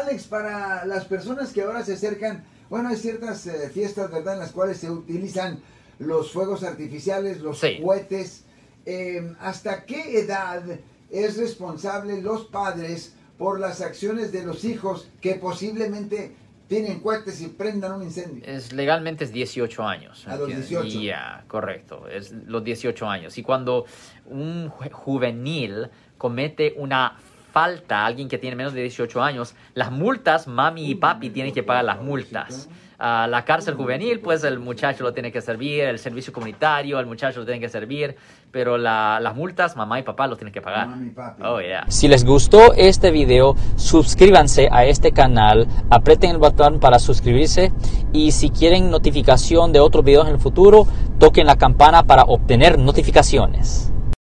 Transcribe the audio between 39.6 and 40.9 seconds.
mamá y papá lo tienen que pagar.